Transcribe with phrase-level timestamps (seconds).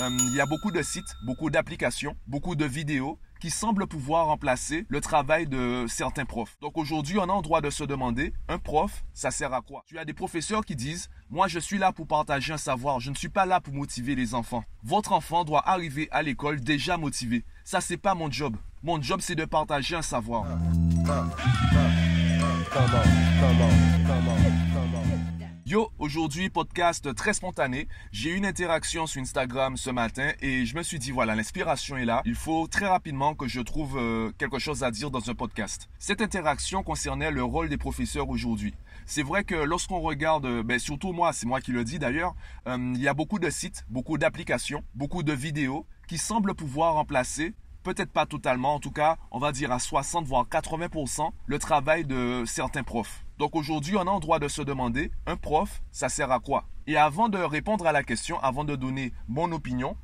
[0.00, 4.26] Euh, il y a beaucoup de sites, beaucoup d'applications, beaucoup de vidéos qui semblent pouvoir
[4.26, 6.56] remplacer le travail de certains profs.
[6.60, 9.84] Donc aujourd'hui, on a le droit de se demander, un prof, ça sert à quoi
[9.86, 13.10] Tu as des professeurs qui disent, moi je suis là pour partager un savoir, je
[13.10, 14.64] ne suis pas là pour motiver les enfants.
[14.82, 17.44] Votre enfant doit arriver à l'école déjà motivé.
[17.64, 18.56] Ça, c'est pas mon job.
[18.82, 20.44] Mon job, c'est de partager un savoir.
[25.66, 27.88] Yo, aujourd'hui, podcast très spontané.
[28.12, 31.96] J'ai eu une interaction sur Instagram ce matin et je me suis dit, voilà, l'inspiration
[31.96, 32.20] est là.
[32.26, 35.88] Il faut très rapidement que je trouve euh, quelque chose à dire dans un podcast.
[35.98, 38.74] Cette interaction concernait le rôle des professeurs aujourd'hui.
[39.06, 42.34] C'est vrai que lorsqu'on regarde, euh, ben, surtout moi, c'est moi qui le dis d'ailleurs,
[42.68, 46.92] euh, il y a beaucoup de sites, beaucoup d'applications, beaucoup de vidéos qui semblent pouvoir
[46.92, 51.58] remplacer peut-être pas totalement, en tout cas, on va dire à 60 voire 80% le
[51.58, 53.23] travail de certains profs.
[53.38, 56.68] Donc aujourd'hui, on a le droit de se demander, un prof, ça sert à quoi?
[56.86, 59.96] Et avant de répondre à la question, avant de donner mon opinion,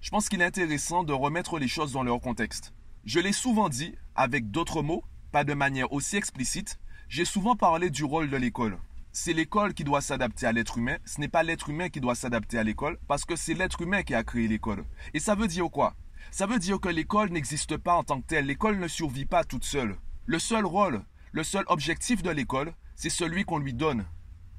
[0.00, 2.72] je pense qu'il est intéressant de remettre les choses dans leur contexte.
[3.04, 7.90] Je l'ai souvent dit, avec d'autres mots, pas de manière aussi explicite, j'ai souvent parlé
[7.90, 8.78] du rôle de l'école.
[9.12, 12.14] C'est l'école qui doit s'adapter à l'être humain, ce n'est pas l'être humain qui doit
[12.14, 14.84] s'adapter à l'école, parce que c'est l'être humain qui a créé l'école.
[15.12, 15.94] Et ça veut dire quoi?
[16.30, 19.44] Ça veut dire que l'école n'existe pas en tant que telle, l'école ne survit pas
[19.44, 19.96] toute seule.
[20.26, 24.04] Le seul rôle le seul objectif de l'école, c'est celui qu'on lui donne.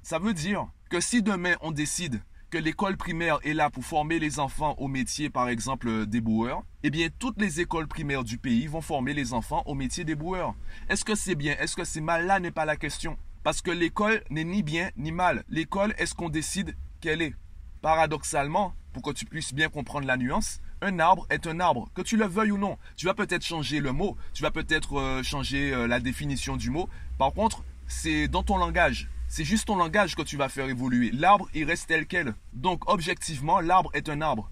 [0.04, 4.18] Ça veut dire que si demain on décide que l'école primaire est là pour former
[4.18, 8.38] les enfants au métier, par exemple, des boueurs, eh bien, toutes les écoles primaires du
[8.38, 10.56] pays vont former les enfants au métier des boueurs.
[10.90, 11.56] Est-ce que c'est bien?
[11.60, 12.26] Est-ce que c'est mal?
[12.26, 13.18] Là n'est pas la question.
[13.44, 15.44] Parce que l'école n'est ni bien ni mal.
[15.48, 17.36] L'école est ce qu'on décide qu'elle est.
[17.82, 22.02] Paradoxalement, pour que tu puisses bien comprendre la nuance, un arbre est un arbre, que
[22.02, 22.78] tu le veuilles ou non.
[22.96, 26.70] Tu vas peut-être changer le mot, tu vas peut-être euh, changer euh, la définition du
[26.70, 26.90] mot.
[27.18, 29.10] Par contre, c'est dans ton langage.
[29.28, 31.12] C'est juste ton langage que tu vas faire évoluer.
[31.12, 32.34] L'arbre, il reste tel quel.
[32.54, 34.50] Donc, objectivement, l'arbre est un arbre.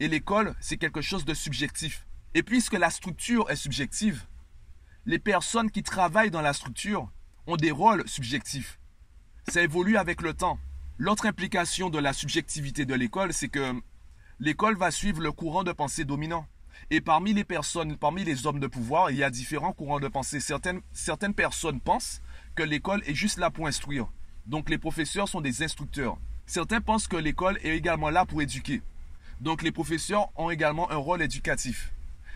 [0.00, 2.06] Et l'école, c'est quelque chose de subjectif.
[2.34, 4.24] Et puisque la structure est subjective,
[5.04, 7.10] les personnes qui travaillent dans la structure
[7.46, 8.78] ont des rôles subjectifs.
[9.48, 10.58] Ça évolue avec le temps.
[10.98, 13.74] L'autre implication de la subjectivité de l'école, c'est que
[14.40, 16.46] l'école va suivre le courant de pensée dominant.
[16.90, 20.08] Et parmi les personnes, parmi les hommes de pouvoir, il y a différents courants de
[20.08, 20.40] pensée.
[20.40, 22.22] Certaines, certaines personnes pensent
[22.54, 24.08] que l'école est juste là pour instruire.
[24.46, 26.18] Donc les professeurs sont des instructeurs.
[26.46, 28.82] Certains pensent que l'école est également là pour éduquer.
[29.40, 31.92] Donc les professeurs ont également un rôle éducatif.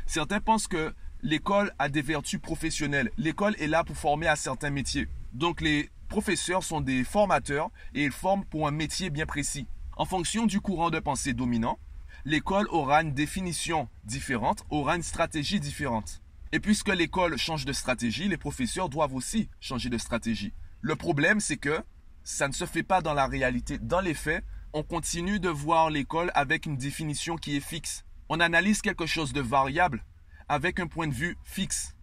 [0.06, 3.10] Certains pensent que l'école a des vertus professionnelles.
[3.18, 5.08] L'école est là pour former à certains métiers.
[5.32, 9.66] Donc les professeurs sont des formateurs et ils forment pour un métier bien précis.
[9.96, 11.78] En fonction du courant de pensée dominant,
[12.26, 16.20] l'école aura une définition différente, aura une stratégie différente.
[16.50, 20.52] Et puisque l'école change de stratégie, les professeurs doivent aussi changer de stratégie.
[20.80, 21.80] Le problème, c'est que
[22.24, 23.78] ça ne se fait pas dans la réalité.
[23.78, 28.04] Dans les faits, on continue de voir l'école avec une définition qui est fixe.
[28.28, 30.04] On analyse quelque chose de variable
[30.48, 31.94] avec un point de vue fixe.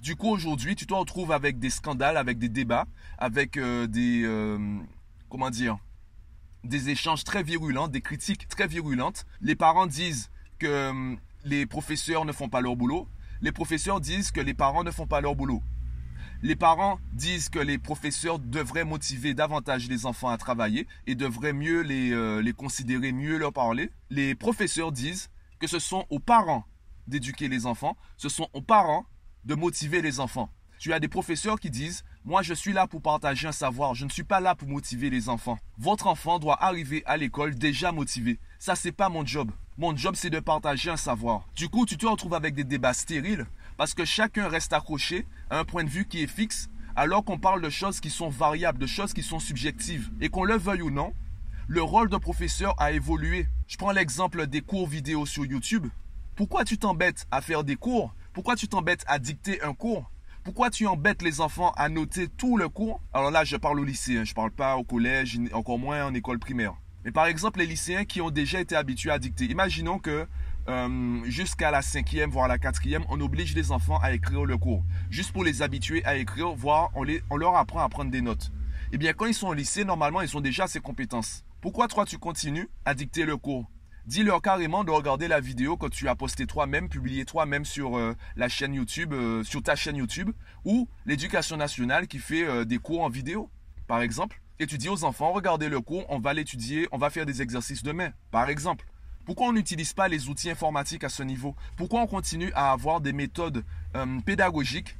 [0.00, 2.86] Du coup, aujourd'hui, tu te retrouves avec des scandales, avec des débats,
[3.18, 4.22] avec euh, des...
[4.24, 4.78] Euh,
[5.28, 5.76] comment dire
[6.64, 9.26] des échanges très virulents, des critiques très virulentes.
[9.40, 13.08] Les parents disent que hum, les professeurs ne font pas leur boulot.
[13.40, 15.62] Les professeurs disent que les parents ne font pas leur boulot.
[16.42, 21.52] Les parents disent que les professeurs devraient motiver davantage les enfants à travailler et devraient
[21.52, 23.90] mieux les, euh, les considérer, mieux leur parler.
[24.10, 26.64] Les professeurs disent que ce sont aux parents
[27.08, 29.06] d'éduquer les enfants, ce sont aux parents
[29.44, 30.50] de motiver les enfants.
[30.78, 33.94] Tu as des professeurs qui disent moi, je suis là pour partager un savoir.
[33.94, 35.58] Je ne suis pas là pour motiver les enfants.
[35.78, 38.38] Votre enfant doit arriver à l'école déjà motivé.
[38.58, 39.50] Ça, c'est pas mon job.
[39.78, 41.48] Mon job, c'est de partager un savoir.
[41.56, 43.46] Du coup, tu te retrouves avec des débats stériles
[43.78, 47.38] parce que chacun reste accroché à un point de vue qui est fixe alors qu'on
[47.38, 50.10] parle de choses qui sont variables, de choses qui sont subjectives.
[50.20, 51.14] Et qu'on le veuille ou non,
[51.66, 53.46] le rôle de professeur a évolué.
[53.68, 55.86] Je prends l'exemple des cours vidéo sur YouTube.
[56.36, 58.14] Pourquoi tu t'embêtes à faire des cours?
[58.34, 60.10] Pourquoi tu t'embêtes à dicter un cours?
[60.48, 63.02] Pourquoi tu embêtes les enfants à noter tout le cours?
[63.12, 66.14] Alors là, je parle au lycée, je ne parle pas au collège, encore moins en
[66.14, 66.72] école primaire.
[67.04, 69.44] Mais par exemple, les lycéens qui ont déjà été habitués à dicter.
[69.44, 70.26] Imaginons que
[70.68, 74.82] euh, jusqu'à la cinquième, voire la quatrième, on oblige les enfants à écrire le cours.
[75.10, 78.50] Juste pour les habituer à écrire, voire on, on leur apprend à prendre des notes.
[78.92, 81.44] Eh bien, quand ils sont au lycée, normalement, ils ont déjà ces compétences.
[81.60, 83.66] Pourquoi toi, tu continues à dicter le cours?
[84.08, 88.16] Dis-leur carrément de regarder la vidéo que tu as postée toi-même, publiée toi-même sur euh,
[88.36, 90.30] la chaîne YouTube, euh, sur ta chaîne YouTube,
[90.64, 93.50] ou l'éducation nationale qui fait euh, des cours en vidéo,
[93.86, 94.40] par exemple.
[94.60, 97.42] Et tu dis aux enfants, regardez le cours, on va l'étudier, on va faire des
[97.42, 98.86] exercices demain, par exemple.
[99.26, 101.54] Pourquoi on n'utilise pas les outils informatiques à ce niveau?
[101.76, 103.62] Pourquoi on continue à avoir des méthodes
[104.24, 104.96] pédagogiques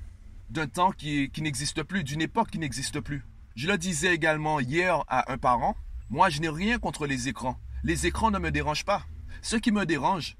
[0.50, 3.24] d'un temps qui, qui n'existe plus, d'une époque qui n'existe plus?
[3.56, 5.76] Je le disais également hier à un parent,
[6.10, 7.58] moi je n'ai rien contre les écrans.
[7.84, 9.06] Les écrans ne me dérangent pas.
[9.40, 10.36] Ce qui me dérange,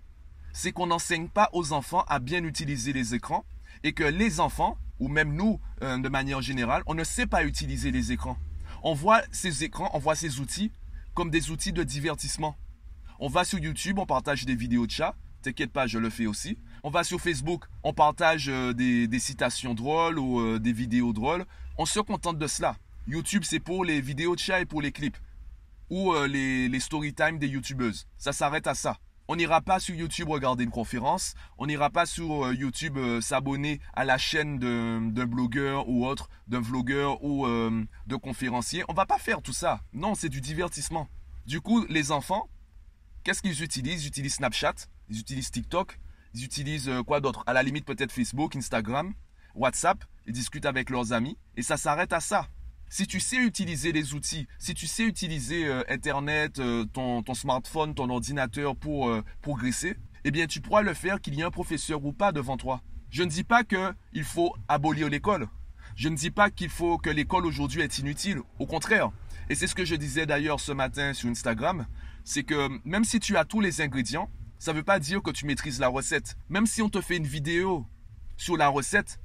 [0.53, 3.45] c'est qu'on n'enseigne pas aux enfants à bien utiliser les écrans
[3.85, 7.45] et que les enfants, ou même nous euh, de manière générale, on ne sait pas
[7.45, 8.37] utiliser les écrans.
[8.83, 10.73] On voit ces écrans, on voit ces outils
[11.15, 12.57] comme des outils de divertissement.
[13.21, 15.15] On va sur YouTube, on partage des vidéos de chat.
[15.43, 16.59] T'inquiète pas, je le fais aussi.
[16.83, 21.45] On va sur Facebook, on partage euh, des, citations drôles ou euh, des vidéos drôles.
[21.77, 22.77] On se contente de cela.
[23.07, 25.17] YouTube, c'est pour les vidéos de chat et pour les clips.
[25.91, 28.07] Ou euh, les, story time des YouTubeuses.
[28.17, 28.99] Ça s'arrête à ça.
[29.29, 31.35] On n'ira pas sur YouTube regarder une conférence.
[31.59, 37.23] On n'ira pas sur YouTube s'abonner à la chaîne d'un blogueur ou autre, d'un vlogueur
[37.23, 38.85] ou de conférencier.
[38.89, 39.81] On va pas faire tout ça.
[39.93, 41.09] Non, c'est du divertissement.
[41.49, 42.49] Du coup, les enfants,
[43.25, 44.05] qu'est-ce qu'ils utilisent?
[44.05, 44.75] Ils utilisent Snapchat,
[45.09, 45.99] ils utilisent TikTok,
[46.35, 47.43] ils utilisent euh, quoi d'autre?
[47.47, 49.15] À la limite peut-être Facebook, Instagram,
[49.55, 52.49] WhatsApp, ils discutent avec leurs amis et ça s'arrête à ça.
[52.91, 57.95] Si tu sais utiliser les outils, si tu sais utiliser euh, Internet, euh, ton, smartphone,
[57.95, 59.13] ton ordinateur pour
[59.43, 62.57] progresser, eh bien tu pourras le faire qu'il y ait un professeur ou pas devant
[62.57, 62.81] toi.
[63.11, 65.49] Je ne dis pas qu'il faut abolir l'école.
[65.97, 68.41] Je ne dis pas qu'il faut que l'école aujourd'hui est inutile.
[68.59, 69.11] Au contraire.
[69.51, 71.87] Et c'est ce que je disais d'ailleurs ce matin sur Instagram.
[72.25, 75.31] C'est que même si tu as tous les ingrédients, ça ne veut pas dire que
[75.31, 76.37] tu maîtrises la recette.
[76.49, 77.87] Même si on te fait une vidéo
[78.37, 79.19] sur la recette,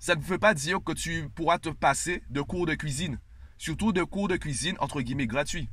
[0.00, 3.20] ça ne veut pas dire que tu pourras te passer de cours de cuisine.
[3.58, 5.68] Surtout de cours de cuisine, entre guillemets, gratuits.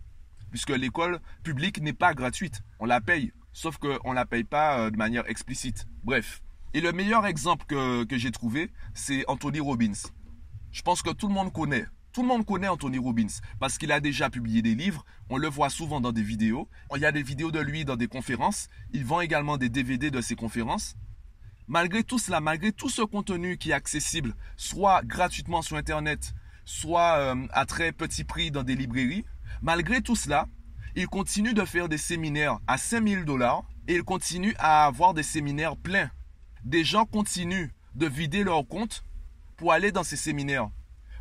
[0.52, 2.62] Puisque l'école publique n'est pas gratuite.
[2.80, 3.32] On la paye.
[3.54, 5.88] Sauf qu'on ne la paye pas euh, de manière explicite.
[6.04, 6.44] Bref.
[6.74, 10.10] Et le meilleur exemple que, que j'ai trouvé, c'est Anthony Robbins.
[10.72, 11.86] Je pense que tout le monde connaît.
[12.12, 13.28] Tout le monde connaît Anthony Robbins
[13.60, 16.68] parce qu'il a déjà publié des livres, on le voit souvent dans des vidéos.
[16.96, 20.12] Il y a des vidéos de lui dans des conférences, il vend également des DVD
[20.12, 20.96] de ses conférences.
[21.68, 26.34] Malgré tout cela, malgré tout ce contenu qui est accessible, soit gratuitement sur Internet,
[26.64, 29.26] soit euh, à très petit prix dans des librairies,
[29.62, 30.48] malgré tout cela,
[30.96, 35.24] il continue de faire des séminaires à 5000 dollars et il continue à avoir des
[35.24, 36.10] séminaires pleins.
[36.64, 39.04] Des gens continuent de vider leur compte
[39.58, 40.70] pour aller dans ces séminaires.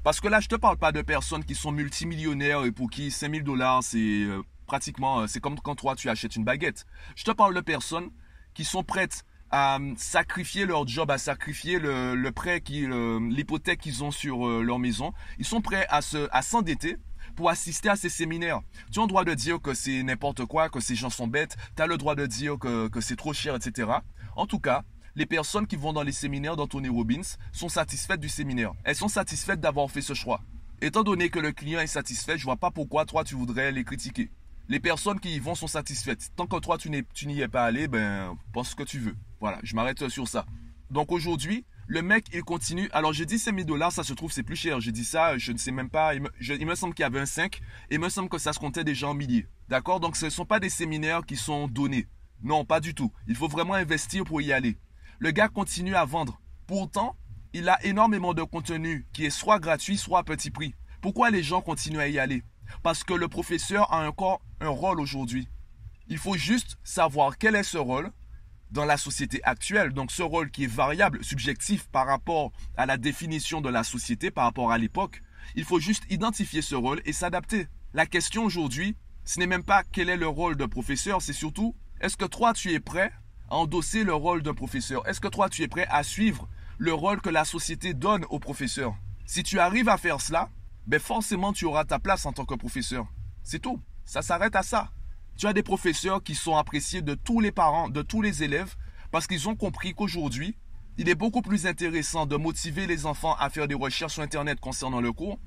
[0.05, 2.89] Parce que là, je ne te parle pas de personnes qui sont multimillionnaires et pour
[2.89, 6.87] qui 5000 dollars, c'est euh, pratiquement, euh, c'est comme quand toi, tu achètes une baguette.
[7.17, 8.11] Je te parle de personnes
[8.55, 9.25] qui sont prêtes
[9.57, 15.13] à euh, sacrifier leur job, à sacrifier le, prêt, l'hypothèque qu'ils ont sur leur maison.
[15.39, 16.01] Ils sont prêts à
[16.31, 16.97] à s'endetter
[17.37, 18.61] pour assister à ces séminaires.
[18.93, 21.57] Tu as le droit de dire que c'est n'importe quoi, que ces gens sont bêtes.
[21.75, 23.91] Tu as le droit de dire que, que c'est trop cher, etc.
[24.37, 24.83] En tout cas,
[25.15, 28.73] les personnes qui vont dans les séminaires d'Anthony Robbins sont satisfaites du séminaire.
[28.85, 30.43] Elles sont satisfaites d'avoir fait ce choix.
[30.83, 33.85] Étant donné que le client est satisfait, je vois pas pourquoi toi tu voudrais les
[33.85, 34.31] critiquer.
[34.69, 36.31] Les personnes qui y vont sont satisfaites.
[36.37, 39.17] Tant que toi tu n'y es pas allé, ben pense ce que tu veux.
[39.41, 40.47] Voilà, je m'arrête sur ça.
[40.91, 42.89] Donc aujourd'hui, le mec il continue.
[42.93, 44.81] Alors j'ai dit 5000 dollars, ça se trouve c'est plus cher.
[44.81, 46.15] J'ai dit ça, je ne sais même pas.
[46.15, 47.61] Il me, semble qu'il y avait un 5
[47.91, 49.47] et il me semble que ça se comptait déjà en milliers.
[49.69, 50.01] D'accord?
[50.01, 52.07] Donc ce ne sont pas des séminaires qui sont donnés.
[52.43, 53.13] Non, pas du tout.
[53.27, 54.79] Il faut vraiment investir pour y aller
[55.19, 56.41] le gars continue à vendre.
[56.67, 57.17] Pourtant,
[57.53, 60.75] il a énormément de contenu qui est soit gratuit, soit à petit prix.
[61.01, 62.43] Pourquoi les gens continuent à y aller?
[62.83, 65.49] Parce que le professeur a encore un rôle aujourd'hui.
[66.09, 68.11] Il faut juste savoir quel est ce rôle
[68.77, 69.93] dans la société actuelle.
[69.93, 74.31] Donc ce rôle qui est variable, subjectif par rapport à la définition de la société,
[74.31, 75.23] par rapport à l'époque.
[75.55, 77.69] Il faut juste identifier ce rôle et s'adapter.
[77.95, 81.75] La question aujourd'hui, ce n'est même pas quel est le rôle de professeur, c'est surtout
[82.01, 83.13] est-ce que toi tu es prêt
[83.49, 85.07] endosser le rôle d'un professeur?
[85.09, 88.39] Est-ce que toi, tu es prêt à suivre le rôle que la société donne au
[88.39, 88.95] professeur?
[89.25, 90.51] Si tu arrives à faire cela,
[90.87, 93.07] ben forcément, tu auras ta place en tant que professeur.
[93.43, 93.81] C'est tout.
[94.05, 94.91] Ça s'arrête à ça.
[95.37, 98.75] Tu as des professeurs qui sont appréciés de tous les parents, de tous les élèves,
[99.11, 100.57] parce qu'ils ont compris qu'aujourd'hui,
[100.97, 104.59] il est beaucoup plus intéressant de motiver les enfants à faire des recherches sur Internet
[104.61, 105.39] concernant le cours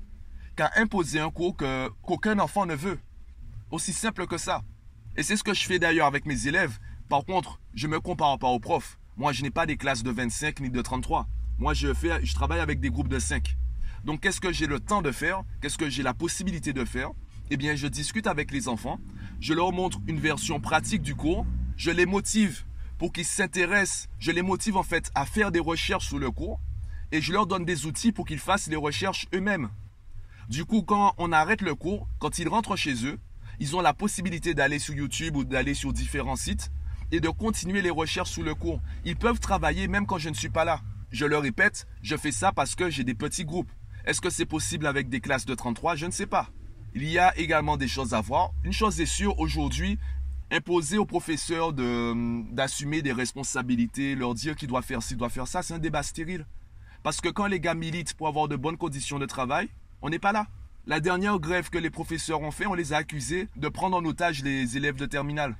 [0.54, 3.00] qu'à imposer un cours qu'aucun enfant ne veut.
[3.72, 4.62] Aussi simple que ça.
[5.16, 6.78] Et c'est ce que je fais d'ailleurs avec mes élèves.
[7.08, 8.98] Par contre, je me compare pas aux profs.
[9.16, 11.26] Moi, je n'ai pas des classes de 25 ni de 33.
[11.58, 13.56] Moi, je, fais, je travaille avec des groupes de 5.
[14.04, 15.42] Donc, qu'est-ce que j'ai le temps de faire?
[15.60, 17.10] Qu'est-ce que j'ai la possibilité de faire?
[17.52, 19.00] Eh bien, je discute avec les enfants.
[19.40, 21.44] Je leur montre une version pratique du cours.
[21.76, 22.64] Je les motive
[22.96, 24.08] pour qu'ils s'intéressent.
[24.20, 26.60] Je les motive en fait à faire des recherches sur le cours.
[27.10, 29.68] Et je leur donne des outils pour qu'ils fassent les recherches eux-mêmes.
[30.48, 33.18] Du coup, quand on arrête le cours, quand ils rentrent chez eux,
[33.58, 36.70] ils ont la possibilité d'aller sur YouTube ou d'aller sur différents sites
[37.10, 38.80] et de continuer les recherches sous le cours.
[39.04, 40.82] Ils peuvent travailler même quand je ne suis pas là.
[41.10, 43.72] Je le répète, je fais ça parce que j'ai des petits groupes.
[44.04, 46.48] Est-ce que c'est possible avec des classes de 33 Je ne sais pas.
[46.94, 48.50] Il y a également des choses à voir.
[48.64, 49.98] Une chose est sûre, aujourd'hui,
[50.50, 55.62] imposer aux professeurs d'assumer des responsabilités, leur dire qu'ils doivent faire ci, doivent faire ça,
[55.62, 56.46] c'est un débat stérile.
[57.02, 59.68] Parce que quand les gars militent pour avoir de bonnes conditions de travail,
[60.02, 60.48] on n'est pas là.
[60.86, 64.04] La dernière grève que les professeurs ont fait, on les a accusés de prendre en
[64.04, 65.56] otage les élèves de terminale.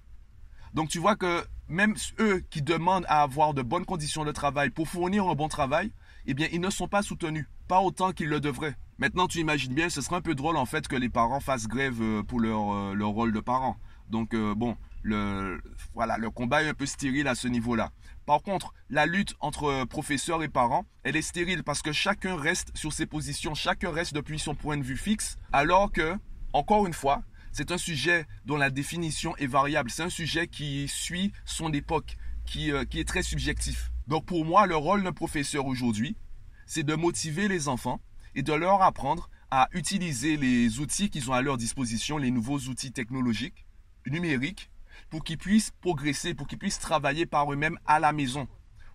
[0.74, 4.70] Donc tu vois que même eux qui demandent à avoir de bonnes conditions de travail
[4.70, 5.92] pour fournir un bon travail,
[6.26, 8.76] eh bien, ils ne sont pas soutenus, pas autant qu'ils le devraient.
[9.00, 11.68] Maintenant, tu imagines bien, ce serait un peu drôle en fait que les parents fassent
[11.68, 13.78] grève euh, pour leur, euh, leur rôle de parents.
[14.10, 15.58] Donc, euh, bon, le,
[15.94, 17.92] voilà, le combat est un peu stérile à ce niveau-là.
[18.26, 22.76] Par contre, la lutte entre professeurs et parents, elle est stérile parce que chacun reste
[22.76, 26.14] sur ses positions, chacun reste depuis son point de vue fixe, alors que,
[26.52, 29.90] encore une fois, c'est un sujet dont la définition est variable.
[29.90, 33.92] C'est un sujet qui suit son époque, qui, qui est très subjectif.
[34.08, 36.18] Donc pour moi, le rôle d'un professeur aujourd'hui,
[36.66, 37.98] c'est de motiver les enfants
[38.34, 42.58] et de leur apprendre à utiliser les outils qu'ils ont à leur disposition, les nouveaux
[42.58, 43.66] outils technologiques,
[44.06, 44.70] numériques,
[45.08, 48.46] pour qu'ils puissent progresser, pour qu'ils puissent travailler par eux-mêmes à la maison.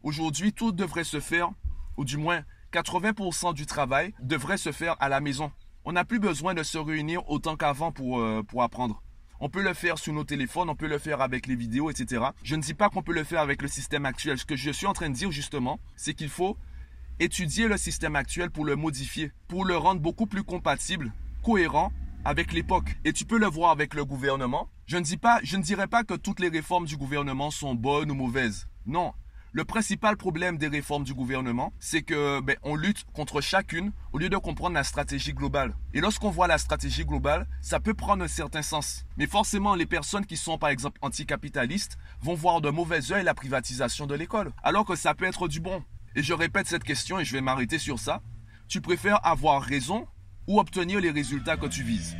[0.03, 1.49] Aujourd'hui, tout devrait se faire,
[1.97, 5.51] ou du moins 80% du travail devrait se faire à la maison.
[5.83, 9.01] On n'a plus besoin de se réunir autant qu'avant pour, euh, apprendre.
[9.39, 12.23] On peut le faire sur nos téléphones, on peut le faire avec les vidéos, etc.
[12.43, 14.37] Je ne dis pas qu'on peut le faire avec le système actuel.
[14.37, 16.57] Ce que je suis en train de dire justement, c'est qu'il faut
[17.19, 21.11] étudier le système actuel pour le modifier, pour le rendre beaucoup plus compatible,
[21.43, 21.91] cohérent
[22.25, 22.97] avec l'époque.
[23.05, 24.69] Et tu peux le voir avec le gouvernement.
[24.87, 27.75] Je ne dis pas, je ne dirais pas que toutes les réformes du gouvernement sont
[27.75, 28.67] bonnes ou mauvaises.
[28.85, 29.13] Non.
[29.53, 34.17] Le principal problème des réformes du gouvernement, c'est que ben, on lutte contre chacune au
[34.17, 35.73] lieu de comprendre la stratégie globale.
[35.93, 39.05] Et lorsqu'on voit la stratégie globale, ça peut prendre un certain sens.
[39.15, 43.33] Mais forcément, les personnes qui sont par exemple anticapitalistes vont voir de mauvais œil la
[43.33, 45.81] privatisation de l'école, alors que ça peut être du bon.
[46.15, 48.21] Et je répète cette question et je vais m'arrêter sur ça.
[48.67, 50.07] Tu préfères avoir raison
[50.47, 52.15] ou obtenir les résultats que tu vises?